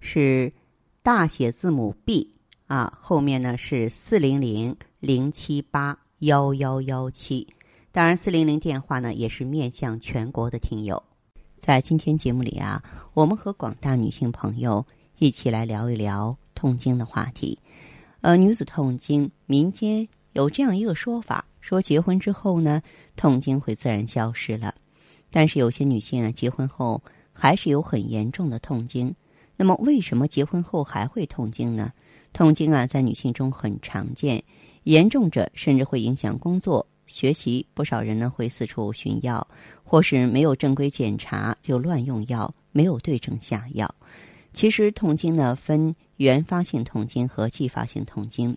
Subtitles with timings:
[0.00, 0.52] 是
[1.02, 2.32] 大写字母 B
[2.66, 7.48] 啊，后面呢是四零零零七八幺幺幺七。
[7.90, 11.02] 当然，四零零电话呢也是面向全国的听友。
[11.58, 12.82] 在今天节目里啊，
[13.14, 14.86] 我们和广大女性朋友
[15.18, 17.58] 一起来聊一聊痛经的话题。
[18.20, 22.82] 呃，女子痛经，民间有这样一个说法，说结婚之后呢，
[23.16, 24.74] 痛经会自然消失了。
[25.30, 27.02] 但是有些女性啊，结婚后
[27.32, 29.14] 还是有很严重的痛经。
[29.58, 31.92] 那么，为什么结婚后还会痛经呢？
[32.32, 34.40] 痛经啊，在女性中很常见，
[34.84, 36.86] 严重者甚至会影响工作。
[37.06, 39.44] 学习不少人呢会四处寻药，
[39.82, 43.92] 或是没有正规检查就乱用药，没有对症下药。
[44.52, 48.56] 其实痛经呢分原发性痛经和继发性痛经。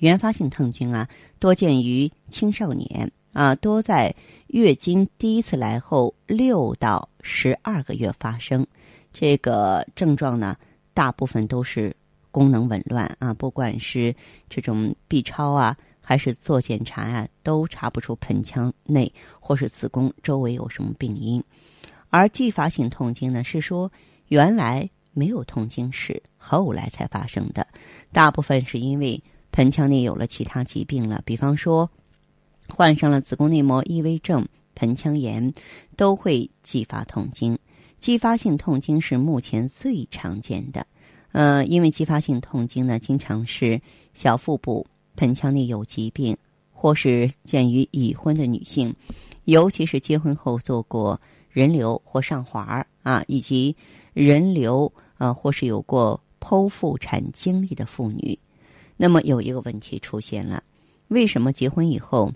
[0.00, 4.16] 原发性痛经啊多见于青少年啊，多在
[4.48, 8.66] 月经第一次来后六到十二个月发生。
[9.14, 10.54] 这个症状呢
[10.92, 11.96] 大部分都是
[12.30, 14.14] 功能紊乱啊，不管是
[14.50, 15.74] 这种 B 超啊。
[16.06, 21.42] 还是做检查呀，都查不出盆腔内或是子宫周围有什么病因。
[22.10, 23.90] 而继发性痛经呢，是说
[24.28, 27.66] 原来没有痛经史，后来才发生的。
[28.12, 29.18] 大部分是因为
[29.50, 31.90] 盆腔内有了其他疾病了，比方说
[32.68, 35.54] 患上了子宫内膜异位症、盆腔炎，
[35.96, 37.58] 都会继发痛经。
[38.04, 40.86] 继发性痛经是目前最常见的。
[41.32, 43.80] 呃，因为继发性痛经呢，经常是
[44.12, 44.86] 小腹部。
[45.16, 46.36] 盆腔内有疾病，
[46.70, 48.94] 或是见于已婚的女性，
[49.44, 53.74] 尤其是结婚后做过人流或上环啊，以及
[54.12, 58.38] 人流啊，或是有过剖腹产经历的妇女。
[58.98, 60.62] 那么有一个问题出现了：
[61.08, 62.30] 为什么结婚以后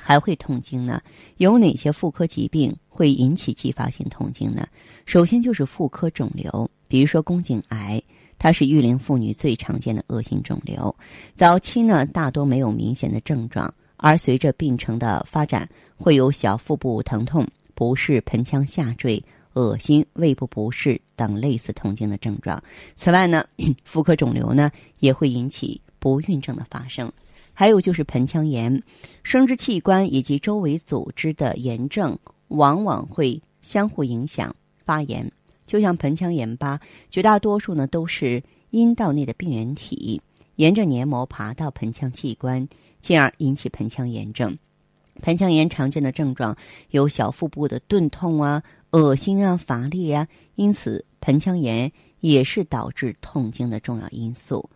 [0.00, 1.00] 还会痛经呢？
[1.36, 4.66] 有哪些妇科疾病会引起继发性痛经呢？
[5.06, 8.02] 首先就是妇科肿瘤，比如说宫颈癌。
[8.38, 10.92] 它是育龄妇女最常见的恶性肿瘤，
[11.36, 19.22] 早期呢大多没有明显的症状，而随着病程的发展，会有小腹部疼痛、不适、盆腔下坠、
[19.52, 22.60] 恶心、胃部不适等类似痛经的症状。
[22.96, 23.44] 此外呢，
[23.84, 27.12] 妇科肿瘤呢也会引起不孕症的发生，
[27.62, 28.82] 还有就是盆腔炎、
[29.22, 32.18] 生殖器官以及周围组织的炎症，
[32.48, 35.30] 往往会相互影响发炎。
[35.64, 40.20] 就像盆腔炎吧，绝大多数呢都是阴道内的病原体
[40.56, 42.66] 沿着黏膜爬到盆腔器官，
[43.00, 44.58] 进而引起盆腔炎症。
[45.20, 46.56] 盆腔炎常见的症状
[46.90, 54.68] 有小腹部的钝痛啊、恶心啊、乏力啊，因此盆腔炎也是导致痛经的重要因素。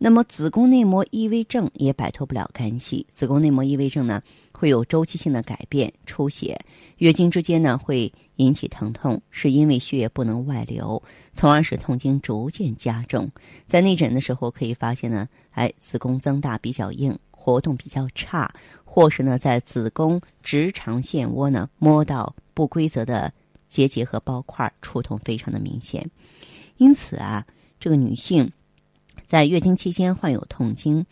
[0.00, 3.04] 那么子宫内膜异位症也摆脱不了干系。
[3.12, 4.22] 子宫内膜异位症呢，
[4.52, 6.56] 会有周期性的改变、出血，
[6.98, 13.28] 月经之间呢会引起疼痛，是因为血液不能外流，从而使痛经逐渐加重。
[13.66, 18.54] 在内诊的时候可以发现呢，哎，子宫增大比较硬，活动比较差，
[18.84, 23.32] 或是呢在子宫直肠腺窝呢摸到不规则的
[23.66, 26.08] 结节和包块，触痛非常的明显。
[26.76, 27.44] 因此啊，
[27.80, 28.48] 这个女性。
[29.28, 31.04] 在月经期间患有痛经，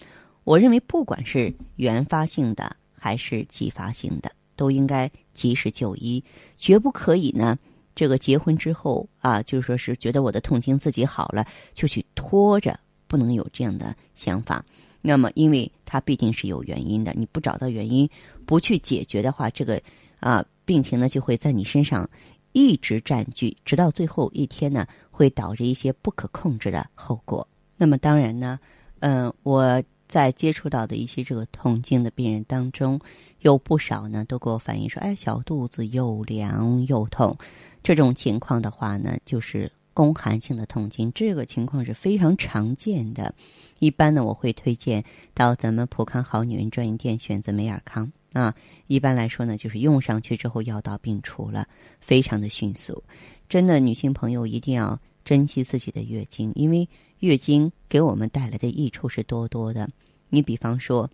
[0.44, 6.25] 我认为不管是原发性的还是继发性的，都应该及时就医，
[6.56, 7.59] 绝不可以呢。
[7.94, 14.65] 这个结婚之后啊，就是说是觉得我的痛经自己好了，就去拖着，不能有这样的想法。
[15.03, 18.09] 那么，因为它毕竟是有原因的，你不找到原因，
[18.47, 19.78] 不去解决的话，这个
[20.21, 22.09] 啊病情呢就会在你身上
[22.53, 27.46] 一直占据，直到最后一天呢，会导致一些不可控制的后果。
[27.76, 28.58] 那么当然呢，
[29.00, 32.99] 嗯，我在接触到的一些这个痛经的病人当中，
[33.40, 37.37] 有不少呢都给我反映说，哎，小肚子又凉又痛。
[37.82, 43.34] 这种情况的话呢，就是宫寒性的痛经，这个情况是非常常见的。
[43.79, 48.55] 一般呢，我会推荐到咱们普康好女人专营店选择美尔康啊。
[48.87, 51.69] 一般来说呢，就是用上去之后药到病除了，
[52.00, 53.02] 非常的迅速。
[53.49, 56.88] 真的，女性朋友一定要珍惜自己的月经，因为。
[57.21, 59.89] 月经给我们带来的益处是多多的。
[60.29, 61.09] 你比方说，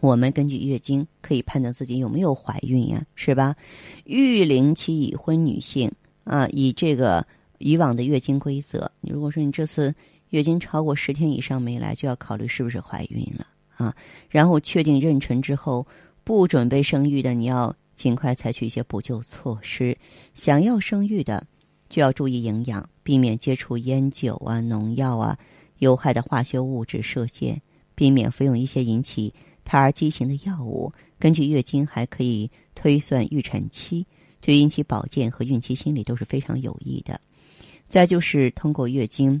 [0.00, 3.56] 我们根据月经可以判断自己有没有怀孕呀，是吧？
[4.04, 5.90] 育龄期已婚女性
[6.24, 7.26] 啊，以这个
[7.58, 8.90] 以往的月经规则。
[9.00, 9.94] 你如果说你这次
[10.30, 13.46] 月经超过十天以上没来，就要考虑是不是怀孕了
[13.76, 13.94] 啊。
[14.28, 15.86] 然后确定妊娠之后，
[16.22, 19.96] 不准备生育的，你要尽快采取一些补救措施。
[20.34, 21.46] 想要生育的，
[21.88, 25.38] 就要注意营养，避免接触烟酒啊、农药啊、
[25.78, 27.60] 有害的化学物质射线，
[27.94, 29.32] 避免服用一些引起
[29.64, 30.92] 胎儿畸形的药物。
[31.18, 34.04] 根据月经还可以推算预产期，
[34.40, 37.20] 对孕期保健和孕期心理都是非常有益的。
[37.86, 39.40] 再就是通过月经，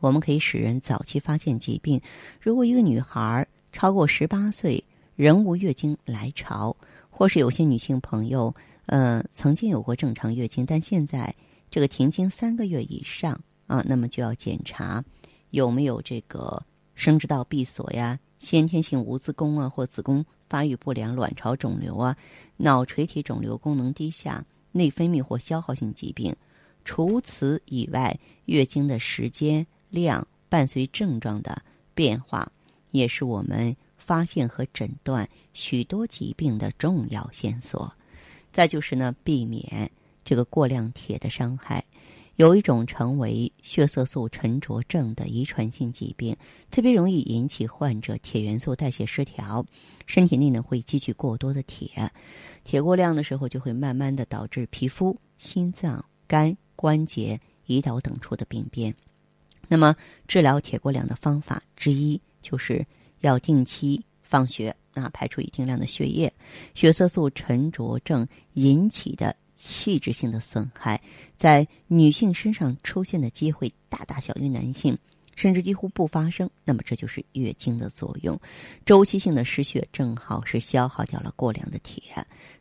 [0.00, 2.00] 我们可以使人早期发现疾病。
[2.40, 4.82] 如果一个女孩超过十八岁
[5.16, 6.76] 仍无月经来潮，
[7.10, 8.54] 或是有些女性朋友，
[8.86, 11.34] 呃，曾经有过正常月经，但现在
[11.72, 15.02] 这个停经三个月以上啊，那么就要检查
[15.50, 16.62] 有没有这个
[16.94, 22.14] 生殖道闭锁呀、先天性无子宫啊，或子宫发育不良、卵巢肿瘤啊、
[22.58, 26.36] 脑垂体肿瘤、功能低下、内分泌或消耗性疾病。
[26.84, 31.62] 除此以外，月经的时间、量伴随症状的
[31.94, 32.52] 变化，
[32.90, 37.90] 也是我们发现和诊断许多疾病的重要线索。
[38.52, 39.90] 再就是呢，避免
[40.24, 41.84] 这个过量铁的伤害。
[42.36, 46.36] 有一种称为血色素沉着症的遗传性疾病，
[46.70, 49.64] 特别容易引起患者铁元素代谢失调，
[50.06, 52.10] 身体内呢会积聚过多的铁，
[52.64, 56.56] 铁过量的时候就会慢慢的导致皮肤、心脏、肝。
[56.74, 57.38] 关节、
[57.68, 58.92] 胰岛等处的病变，
[59.68, 59.94] 那么
[60.26, 62.84] 治疗铁过量的方法之一，就是
[63.20, 66.32] 要定期放血啊，排出一定量的血液。
[66.74, 69.36] 血色素沉着症引起的
[69.68, 71.00] 器质性的损害，
[71.36, 74.96] 在女性身上出现的机会大大小于男性，
[75.34, 76.50] 甚至几乎不发生。
[76.64, 78.38] 那么这就是月经的作用，
[78.84, 82.02] 周期性的失血正好是消耗掉了过量的铁。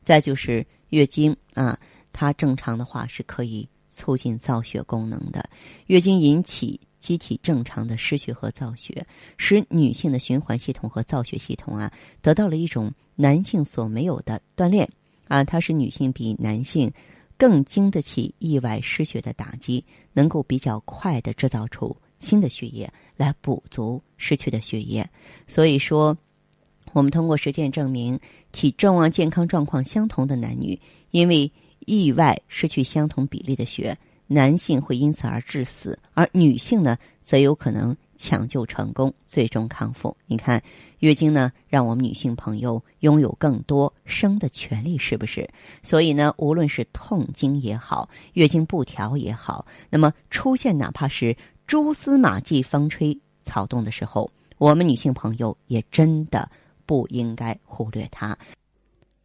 [0.03, 1.80] 再就是月经啊，
[2.13, 3.68] 它正常的话是可以。
[3.94, 5.50] 促进造血功能的
[5.88, 9.06] 月经引起机体正常的失血和造血，
[9.36, 14.89] 使女性的循环系统和造血系统啊得到了一种男性所没有的锻炼
[15.31, 16.92] 啊，它使女性比男性
[17.38, 25.10] 更经得起意外失血的打击，能够比较快的制造出新的血液来补足失去的血液。
[25.48, 26.18] 所以说，
[26.92, 28.19] 我们通过实践证明，
[28.51, 30.80] 体重啊健康状况相同的男女，
[31.12, 31.51] 因为。
[31.88, 33.98] 意外失去相同比例的血，
[34.33, 40.16] 男性会因此而致死，而女性呢，则有可能抢救成功，最终康复。
[40.25, 40.63] 你看，
[41.00, 45.50] 月经呢，让我们女性朋友拥有更多生的权利，是不是？
[45.83, 51.36] 所以呢，无论是痛经也好，月经不调也好，那么出现哪怕是
[51.68, 56.50] 蛛丝马迹、风吹草动的时候，我们女性朋友也真的
[56.86, 58.38] 不应该忽略它。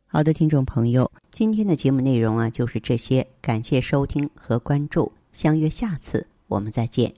[0.08, 7.12] 好的，听众朋友，今天的节目内容啊就是这些，感谢收听和关注，相约下次我们再见。